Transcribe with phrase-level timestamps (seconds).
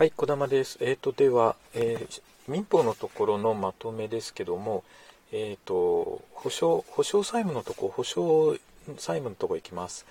[0.00, 0.78] はい、小玉です。
[0.80, 4.82] えっ、ー、と、では、えー、民法のところのまとめですけども、
[5.30, 8.56] えっ、ー、と、保証、保証債務のところ、保証
[8.96, 10.06] 債務のところいきます。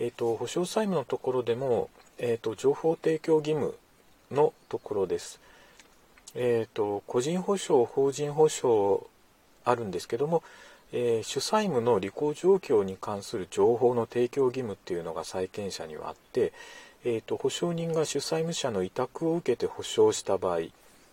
[0.00, 1.88] えっ、と、保証債務のところでも、
[2.18, 3.76] えっ、と、情報提供義務
[4.32, 5.38] のところです。
[6.34, 9.06] えっ、と、個人保証、法人保証
[9.64, 10.42] あるんですけども、
[10.90, 16.52] え主債務の履行状況に関する情報の提供義務っていうのが債権者にはあって、
[17.04, 20.60] えーと、保証人が主債務者の委託を受けて保証した場合、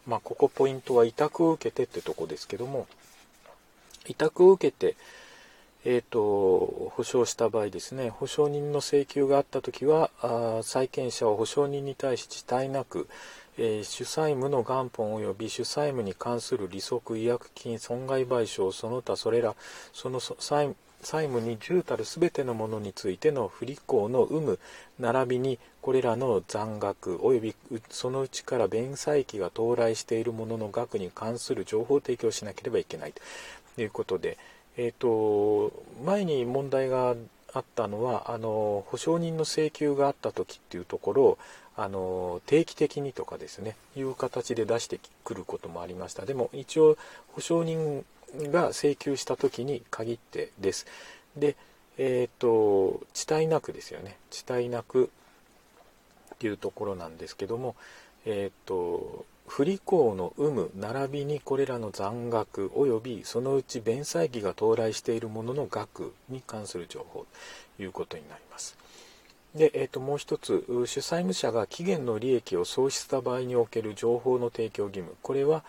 [0.08, 2.88] まあ、ここポイントは委託を受けてってとこですけども
[4.08, 4.96] 委託を受けて、
[5.84, 13.08] えーと、保証した場合ですね保証人の請求があった時はあ債権者は保証人に対し遅滞なく、
[13.58, 19.56] えー、主債務の元本及び主債務に関する利息違約金損害賠償その他それら
[19.94, 20.76] その債務
[21.06, 24.60] 債務に重たる全てのものについての不履行の有無
[25.00, 27.56] 並びにこれらの残額及び
[27.90, 33.22] そのうちから弁済期が到来しているものの額に関する情報を提供しなければいけないと。
[33.82, 34.38] いうことで、
[34.78, 35.72] えーと、
[36.06, 37.16] 前に問題が
[37.54, 41.38] あったのはあの保証人の請求があった時っていうところを
[41.78, 46.26] あの定期的にとかですねいう形で出してくることもありました。
[46.26, 46.98] でも一応
[47.34, 48.06] 保証人
[48.52, 50.86] が請求した時に限ってです。
[51.36, 51.56] で、
[51.98, 54.18] えっ、ー、と、遅滞なくですよね。
[54.32, 55.10] 遅滞なく
[56.36, 57.76] っていうところなんですけども、
[58.26, 67.26] えっ、ー、と、不履行の有無並びにこれらの残額及びそのうち弁済期が到来しているものの額に関する情報
[67.78, 68.76] ということになります。
[69.54, 75.64] で、えー、ともう一つ主債務者が期限の利益を喪失した場合における情報の提供義務これは、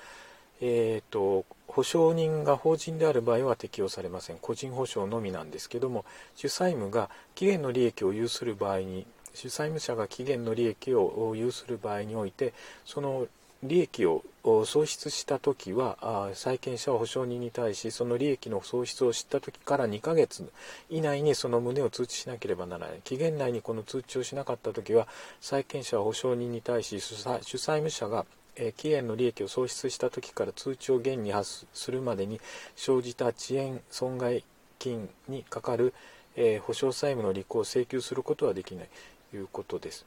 [0.61, 4.39] えーと、保証人が法人である場合は適用されません。
[4.41, 6.05] 個人保証のみなんですけども
[6.35, 12.55] 主債務が期限の利益を有する場合に主債務者が期限の利益を有する場合において
[12.87, 13.27] その
[13.63, 20.49] 利益を喪失した時は債権者は保証人に対しその利益の喪失を知った時から2ヶ月
[20.89, 23.01] 以内にその旨を通知しなければならない。
[23.03, 25.07] 期限内にこの通知をしなかった時は
[25.41, 28.25] 債権者は保証人に対し主債務者が
[28.57, 32.41] え期限の利益を喪失した時から通知を現に発するまでに
[32.75, 34.45] 生じた遅延損害
[34.79, 35.95] 金にかかる、
[36.37, 38.89] え保証債務の履行を請求することはできない
[39.31, 40.07] ということです。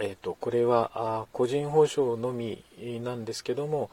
[0.00, 2.64] えーと、これはあ個人保証のみ
[3.02, 3.90] なんですけども、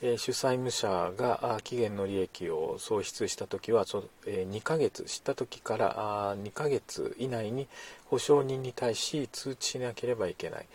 [0.00, 7.66] えー、主債務者があ期限の利益を喪失した時はそ、えー、2ヶ月知った時からあ2ヶ月以内に
[8.06, 10.66] 保証人に対し通知しなければいけない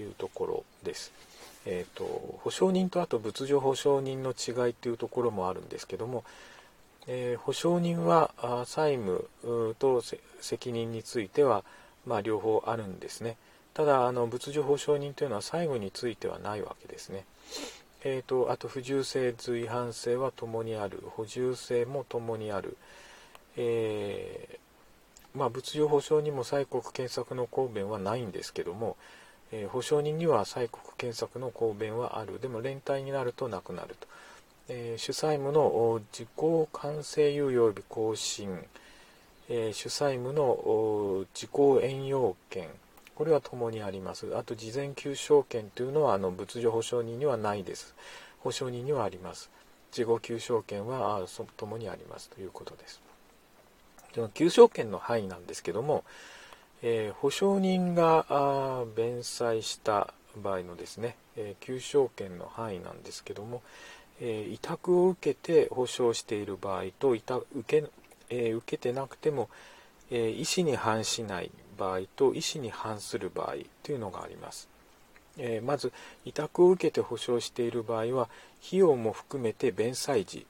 [0.00, 1.12] いうところです。
[1.66, 2.04] えーと、
[2.42, 6.24] 保証人とあと仏上保証人の違いというところもあるんですけども、
[7.06, 8.32] えー、保証人は
[8.66, 9.28] 債務
[9.78, 10.02] と
[10.40, 11.64] 責任については、
[12.06, 13.36] まあ、両方あるんですね。
[13.74, 17.24] ただあの仏上保証人というのは債務についてはないわけですね。
[18.04, 21.02] えーと、あと不従性随伴性は共にある。
[21.04, 22.76] 補充性も共にある、
[23.56, 28.96] えー、まあ、物上保証にも催告検索の公弁はないんですけども、
[29.52, 32.40] えー、保証人には催告検索の公弁はある。
[32.40, 34.06] でも連帯になるとなくなると、
[34.68, 38.58] えー、主債務の時効完成猶予及び更新、
[39.48, 42.68] えー、主債務の時効延用権。
[43.14, 44.36] これは共にあります。
[44.36, 47.94] あと事前求償権というのはあの物助保証人にはないです。
[48.40, 49.50] 保証人にはあります。
[49.90, 51.22] 事後求償権は
[51.56, 52.30] ともにあります。
[52.30, 53.00] ということです。
[54.14, 56.04] でも求償権の範囲なんですけども
[56.82, 63.62] えー、保証人が弁済した場合のですね、えー、求償権の範囲なんですけども、
[64.20, 67.88] えー、委託を受けて保証している場合と委託受け,、
[68.30, 69.48] え受けてなくても、
[70.10, 74.68] え意思に反しない場合と意思に反する場合というのがあります。
[75.38, 75.92] えまず
[76.24, 78.28] 委託を受けて保証している場合は
[78.66, 80.46] 費用も含めて弁済時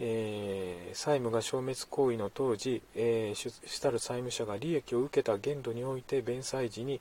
[0.00, 7.00] えー、債務が消滅行為の当時、えー、主たる債務者が利益を受けた限度において弁済時に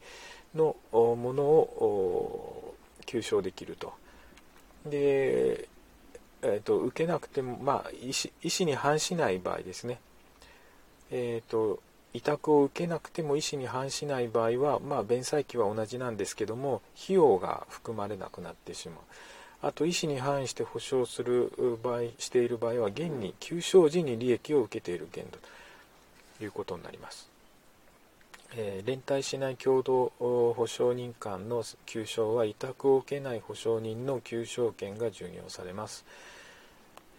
[0.55, 2.75] のものを
[3.05, 3.93] 求償できると。
[4.85, 5.67] で、
[6.41, 8.11] えーと、受けなくても、まあ、意
[8.43, 9.99] 思に反しない場合ですね。
[11.11, 11.79] えーと、
[12.13, 18.99] 委託を受けなくても意思に反しない場合は、まあ、弁済期は同じなんですけども費用が含まれなくなってしまう。
[19.61, 21.51] あと意思に反して保証する
[21.83, 25.39] 場合している場合は現に求償時に利益を受けている限度
[26.37, 27.37] ということになります。
[28.55, 36.05] えー、連帯しない共同保証人間の求償は委託を受けない保証人の求償権が準用されます。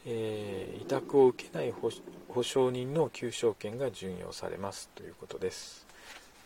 [0.06, 5.86] えー、委託を受けない保証人の求償権が準用されますということです。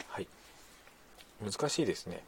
[0.08, 0.26] はい。
[1.44, 2.24] 難しいですね。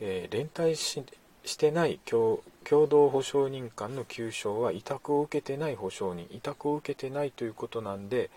[0.00, 1.04] えー、連帯し
[1.44, 8.30] してない共同保証人間の急所は委託を受けてない保証人委託を受けてないということなんで、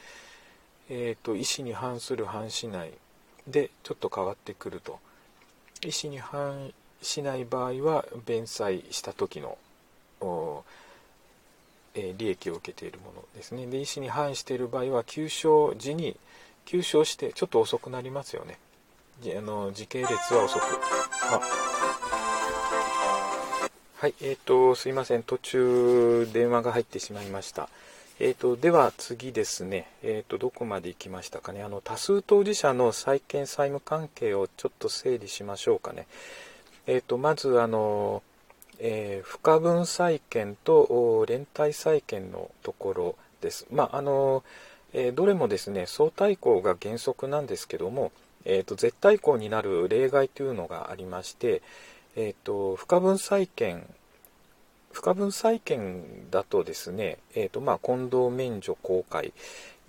[0.89, 2.91] えーと、意思に反する反しない。
[3.47, 4.99] でちょっと変わってくると。
[5.83, 9.57] 意思に反しない場合は弁済した時の、
[11.93, 13.67] え、利益を受けているものですね。
[13.67, 16.17] で意思に反している場合は急所時に
[16.65, 18.57] 急所してちょっと遅くなりますよね。
[19.37, 20.63] あの時系列は遅く。
[21.31, 22.24] あ
[23.97, 27.69] はい、えっ、ー、と、すいません、途中電話が入ってしまいました。
[28.19, 31.63] えっ、ー、と、では次ですね、えっ、ー、と、どこまで行きましたかね。
[31.63, 36.07] あの、多数当事者の債権債務関係をちょっと整理しましょうかね。
[36.87, 38.21] えっ、と、まず、あの、
[38.79, 43.65] え不可分債権と連帯債権のところです。
[43.71, 44.43] まあ、あの、
[44.91, 48.11] えどれもですね、相対項が原則なんですけども、
[48.43, 51.61] えーと、絶対項になる例外というのがありまして、
[52.15, 53.85] えーと、不可分債権
[54.95, 59.33] 不可分債権だとですね、えーとまあ、混同免除公開。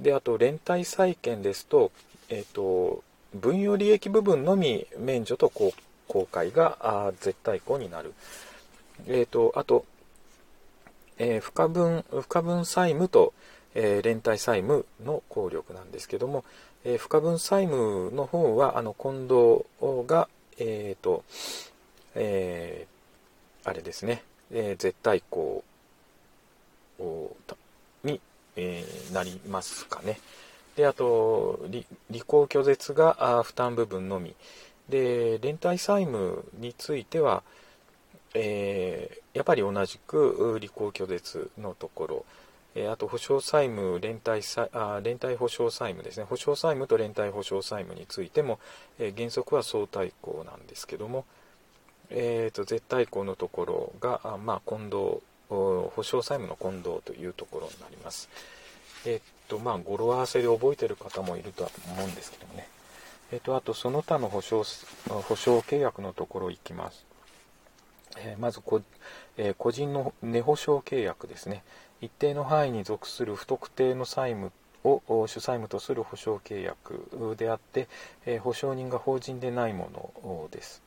[0.00, 1.92] であと連帯債権ですと,、
[2.28, 5.72] えーと、分与利益部分のみ免除と公
[6.26, 8.12] 開があ絶対項になる、
[9.06, 9.84] えー、とあと、
[11.18, 13.32] え、不可分不可分債務と、
[13.74, 16.44] え、連帯債務の効力なんですけども、
[16.84, 19.64] え、不可分債務の方はあの近藤
[20.06, 20.28] が、
[20.58, 21.22] えーと
[22.16, 25.62] えー、あれですね、えー、絶対項
[28.04, 28.20] に、
[28.56, 30.18] えー、なりますかね。
[30.76, 31.84] であと履
[32.24, 34.34] 行拒絶が負担部分のみ。
[34.88, 37.42] で連帯債務については、
[38.34, 42.24] えー、やっぱり同じく履行拒絶のところ。
[42.78, 44.42] えあと保証債務連帯
[44.72, 46.24] あ連帯保証債務ですね。
[46.24, 48.58] 保証債務と連帯保証債務についても、
[48.98, 51.24] え原則は相対項なんですけども、
[52.10, 58.28] えーと、絶対項のところがあ、まあ、混同保証債務の混同というところになります。
[59.04, 62.68] えっ、とまあ語呂合わせで覚えてる方もいるとは思うんですけどもね。
[63.32, 64.64] えっ、とあとその他の保証
[65.08, 67.04] 保証契約のところいきます。
[68.18, 68.82] えまずこ、
[69.36, 71.62] え個人の値保証契約ですね。
[72.00, 74.52] 一定の範囲に属する不特定の債務
[74.84, 77.88] を主債務とする保証契約であって、
[78.26, 80.82] え保証人が法人でないものです。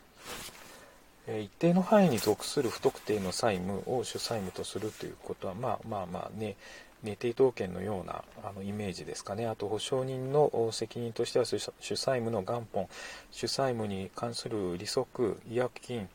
[1.38, 6.56] 一定の範囲に属する不特定の債務を主債務とするということは、まあまあまあね、
[7.04, 9.48] ね、抵当権のようなあのイメージですかね。
[9.48, 11.60] あと、保証人の責任としては主
[11.96, 12.88] 債務の元本、
[13.32, 16.10] 主債務に関する利息、違約金、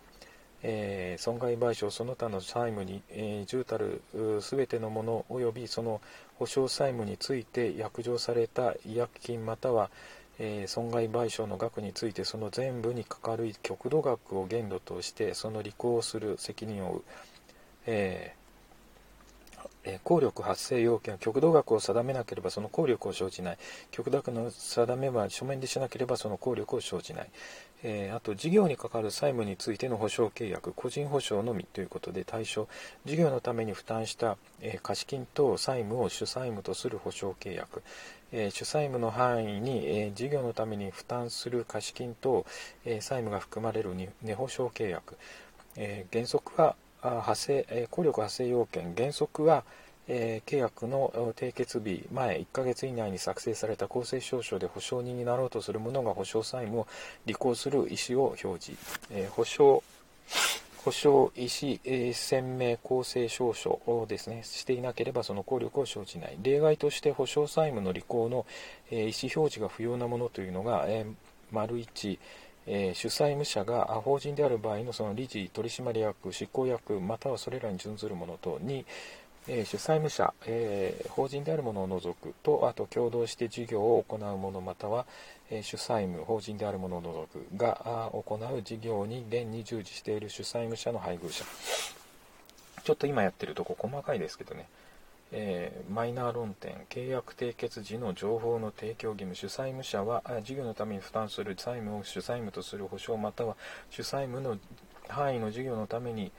[0.62, 4.02] えー、損害賠償その他の債務に、えー、重たる
[4.40, 6.00] 全てのもの及びその
[6.38, 9.90] 保証債務について約定された違約金または、
[10.38, 17.02] えー、損害賠償の額についてその全部にかかる極度額を限度としてその履行する責任を負う、
[17.86, 18.34] え
[20.02, 23.58] 効力発生要件極度額を定めなければその効力を生じない。
[23.90, 27.31] 極度額の定めは書面でしなければその効力を生じない、
[27.82, 30.72] えー、あと事業に関わる債務についての保証契約。
[30.72, 32.66] 個人保証のみということで対象。
[33.05, 37.82] 事業のために負担した、えー、貸金等債務を主債務とする保証契約、
[38.32, 42.46] えー、主債務の範囲に、え事業のために負担する貸金等、
[42.84, 45.16] え債務が含まれる値保証契約、
[45.76, 46.75] え原則は
[47.23, 48.94] 発生、え効力発生要件。
[48.96, 49.64] 原則は、
[50.06, 56.87] えー、契約の締結日前1ヶ月以内に作成された公正証書で保証人になろうとする者が保証債務を
[57.26, 58.73] 履行する意思を表示、
[59.11, 59.82] えー、保証
[60.84, 64.42] 保証意思、えー、鮮明公正証書をですね。
[64.42, 66.37] していなければその効力を生じない。
[66.42, 68.44] 例外として保証債務の履行の、
[68.90, 71.14] えー、意思表示が不要なものというのが、えー、
[71.50, 72.18] 丸1
[72.66, 78.87] えー、主債務者が法人である場合のその理事、取締役、執行役、またはそれらに準ずるものとに、
[79.47, 85.06] えー、主債務者、えー、法人であるものを除くと、あと共同して事業を行う者または、
[85.50, 91.44] え、主債務、法人であるものを除くが行う事業に現に従事している主債務者の配偶者。
[92.83, 94.66] ちょっと今やってるとこ細かいですけどね、
[95.37, 103.57] えー、マイナー論点、契約締結時の情報の提供義務、主債務者は事業のために負担する債務を主債務とする保証または
[103.91, 104.59] 主債務の
[105.09, 106.31] 範囲の事業のために、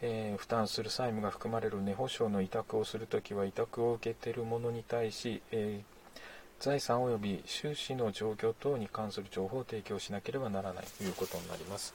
[0.00, 11.94] えー、負担する債務が含まれる値保証の委託をするときは委託を受けている者に対し、えー、財産及び収支の状況等に関する情報を提供しなければならないということになります。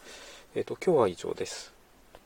[0.53, 1.80] えーと、今日は以上です。